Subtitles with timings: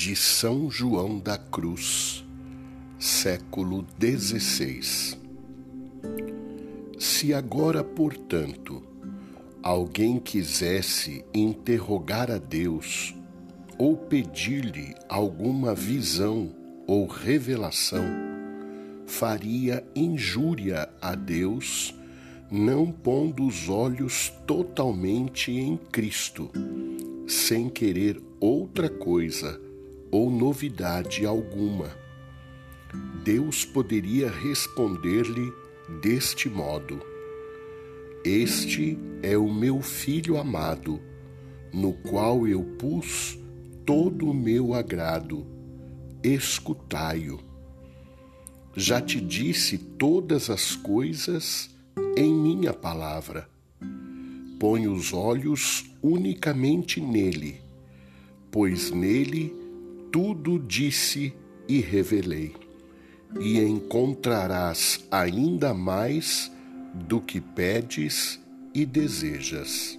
[0.00, 2.24] de São João da Cruz,
[2.98, 5.18] século XVI.
[6.98, 8.82] Se agora, portanto,
[9.62, 13.14] alguém quisesse interrogar a Deus
[13.76, 16.50] ou pedir-lhe alguma visão
[16.86, 18.06] ou revelação,
[19.06, 21.94] faria injúria a Deus,
[22.50, 26.50] não pondo os olhos totalmente em Cristo,
[27.28, 29.68] sem querer outra coisa
[30.10, 31.96] ou novidade alguma.
[33.24, 35.52] Deus poderia responder-lhe
[36.00, 37.00] deste modo:
[38.24, 41.00] Este é o meu filho amado,
[41.72, 43.38] no qual eu pus
[43.86, 45.46] todo o meu agrado.
[46.22, 47.40] Escutai-o.
[48.76, 51.70] Já te disse todas as coisas
[52.16, 53.48] em minha palavra.
[54.58, 57.70] Põe os olhos unicamente nele
[58.50, 59.54] pois nele
[60.10, 61.32] tudo disse
[61.68, 62.54] e revelei,
[63.40, 66.50] e encontrarás ainda mais
[66.94, 68.40] do que pedes
[68.74, 69.98] e desejas.